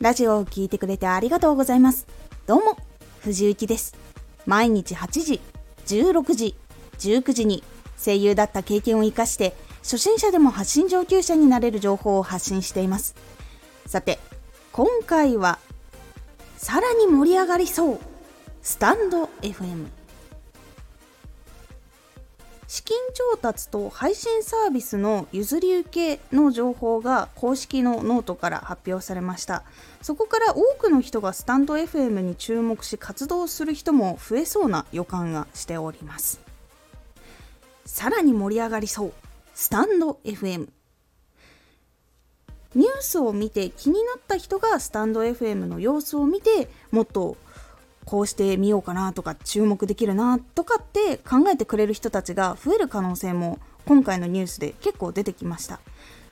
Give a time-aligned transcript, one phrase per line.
[0.00, 2.06] ラジオを聴いてくれてありがとうございます。
[2.46, 2.76] どうも、
[3.20, 3.96] 藤幸です。
[4.46, 5.40] 毎日8時、
[5.86, 6.54] 16時、
[6.98, 7.64] 19時に
[7.98, 13.16] 声優だった経験を活かして初心者でも発信上級者になれる情報を発信しています。
[13.86, 14.20] さて、
[14.70, 15.58] 今回は
[16.56, 17.98] さらに盛り上がりそう
[18.62, 19.88] スタンド FM
[22.68, 29.64] 資金調達と配信サービスの譲り受けの情報が公式のノートから発表されました。
[30.02, 36.40] そこから多くの人がスタンド FM に注目し活動する人も増えそうな予感がしております。
[37.86, 39.12] さらに盛り上がりそう。
[39.54, 40.68] スタンド FM
[42.74, 47.38] ニュースを見て気になった人がスタンド FM の様子を見てもっと
[48.08, 55.78] こうしてみようかなとか注目できるなとかって考えてくれる人たちが増える可能性も今回のニュースで結構出てきました。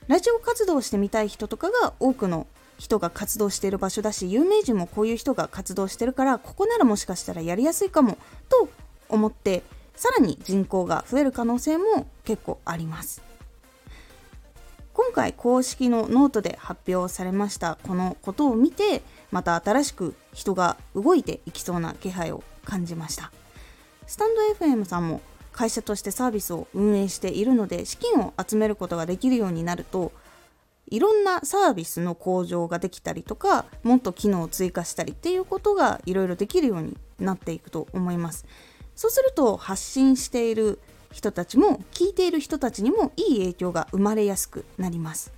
[0.07, 2.47] ラジオ活動してみたい人とかが多くの
[2.79, 8.17] 人が活動している場所だし有名人もこういう人が活動してるからここならもしかしたらやりやすいかも
[8.49, 8.69] と
[9.07, 9.61] 思って
[9.95, 13.21] さらに人口が増える可能性も結構あります。
[14.97, 23.31] 今回公式のノートで発表されましたこのことを見てまた新しく人が動いていきそうな気配を感じました。
[24.07, 30.11] スタンド FM さんも会社としてサービスを運営しているので資金を集めることができるようになると
[30.87, 38.47] いろんなサービスの向上ができたりとかもっと機能を追加したりっていうことがいろいろできるようになっていくと思います。
[38.95, 40.79] そうすると発信している
[41.11, 45.33] 人たちも聞いている人たちにもいい影響が生まれやすくなります。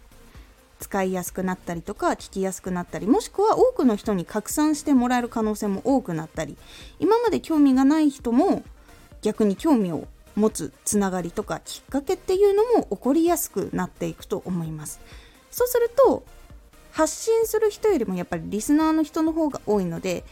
[0.80, 6.58] 使いやすくなったりとか聞きやすくなったりもしくは多くの人に拡散してもらえる可能性も多くなったり
[7.00, 8.64] 今まで興味がない人も
[9.22, 15.02] 逆に興味を持つつながりとかきっかけっていうのも起こりやすくなっていくと思います。
[15.52, 16.24] そうすると
[16.92, 20.24] 発信する人よりもやっぱりリスナーの人の方が多いので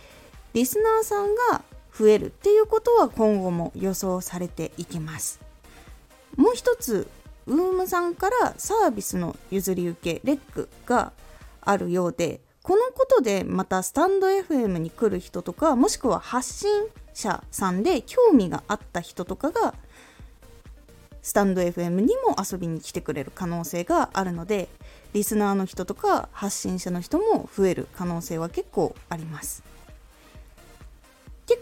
[0.54, 1.64] リスナーさんが
[1.98, 5.40] 増えるっていうことは今後も予想されていきます
[6.36, 7.08] もう一つ
[7.48, 11.14] ウームさんからサービスの譲り受けレックが
[11.62, 16.70] あるようでこのことでまたスタンド FM に来る人とかもしくは発信
[17.14, 19.74] 者さんで興味があった人とかが
[21.22, 24.70] スタンド FM にも遊びに来てくれる可能性があるので
[25.14, 29.64] リスナーの人とか発信者の人も増える可能性は結構あります。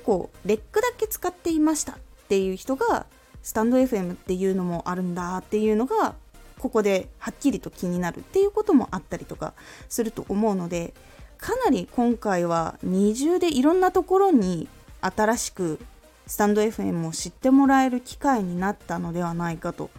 [0.05, 1.95] 構レックだけ使っていましたっ
[2.29, 3.07] ていう人が
[3.41, 6.16] スタンド FM っていうのもあるんだっていうのが
[6.59, 9.53] ここではっきりと気になるっていうこともあったりとか
[9.89, 10.93] すると思うので
[11.38, 14.67] かなり今回は二重でいろんなところに
[15.01, 15.79] 新しく
[16.27, 19.89] スタンド FM を知ってもらえる機会になったのではないかと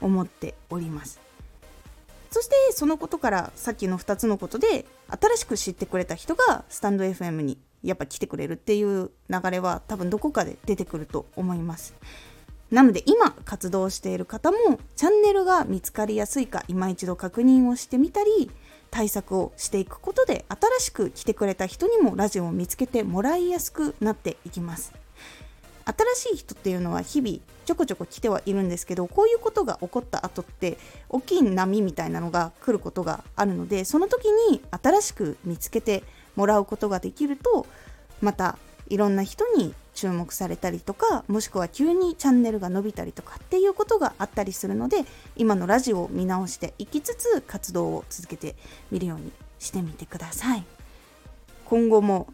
[0.00, 1.20] 思っております。
[2.30, 11.94] そしてそのことからさっきの2つのことで新しく知ってくれた人がスタンド FM にやっぱ来てくれるっていう流れは多分どこかで出てくると思います。
[12.70, 18.50] なので今活動している方もチャンネルが見つかりやすいか今一度確認をしてみたり
[18.90, 25.03] 対策をしていくことで新しく来てくれた人にもラジオを見つけてもらいやすくなっていきます。
[25.84, 30.78] 新しい人っていうのは日々ちょこちょこ来てはいるんですけどこういうことが起こった後って
[31.08, 36.02] 大きい波みたいなのが来ることがあるのでその時に新しく見つけて
[36.36, 37.66] もらうことができると
[38.20, 38.58] また
[38.88, 45.04] いろんな人に注目されたりとかもしくは急にチャンネルが伸びたりとかっていうことがあったりするので
[45.36, 48.56] 今のラジオを見直していきつつ活動を続けて
[48.90, 50.64] みるようにしてみてください。
[51.64, 52.28] 今後も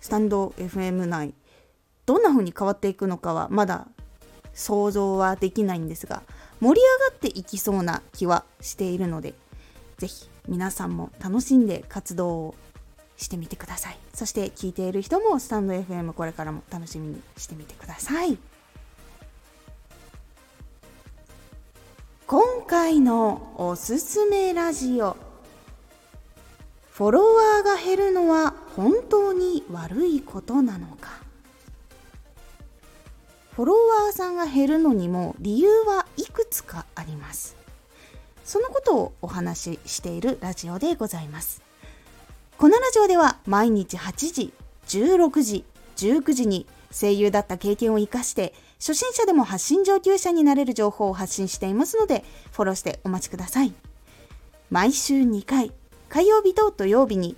[0.00, 1.32] スタンド FM 内
[2.06, 3.86] どんな風に変わっていくのかはまだ
[4.54, 6.22] 想像はできないんですが
[6.60, 9.34] 盛り上がっていきそうな気はしているので
[9.98, 12.54] 是非皆さんも楽しんで活動を
[13.16, 13.98] してみてください。
[14.14, 18.36] そして聞いている人もスタンド FM これからも楽しみにしてみてください。
[22.26, 25.16] 今回のおすすめラジオ。
[26.90, 31.21] フォロワーが減るのは本当に悪いことなのか。
[33.62, 33.74] フォロ
[34.06, 37.56] ワーさんが減るのにも理由はいくつかあります
[38.44, 41.62] そのことをお話ししているラジオでございます
[42.58, 44.52] このラジオでは毎日8時、
[44.88, 45.64] 16時、
[45.94, 53.72] 19時に声優だった経験を活かして初心者でも発信上級者になれる情報を発信していますのでフォローしてお待ちください。
[54.70, 55.70] 毎週2回、
[56.08, 57.36] 火曜日と土曜日に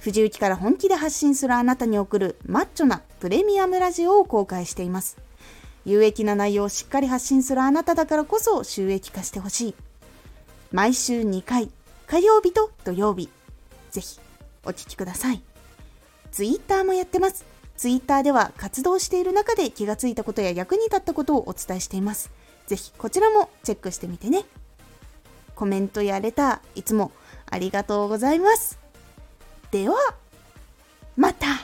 [0.00, 5.16] 藤雪から本気で発信するあなたに送るマッチョなプレミアムラジオを公開しています。
[5.84, 9.74] 有益な内容をしっかり発信するあなただからこそ収益化してほしい。
[10.70, 11.70] 毎週2回、
[12.06, 13.28] 火曜日と土曜日。
[13.90, 14.20] ぜひ
[14.64, 15.42] お聞きください。
[16.30, 17.44] Twitter もやってます。
[17.76, 22.30] Twitter では活動している中で気がついたことや役に立ったことをお伝えしています。
[22.66, 24.44] ぜひこちらもチェックしてみてね。
[25.54, 27.12] コメントやレターいつも
[27.50, 28.78] ありがとうございます。
[29.70, 29.96] では
[31.16, 31.61] また。